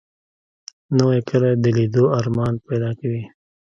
[0.97, 3.23] نوې کلی د لیدو ارمان پیدا کوي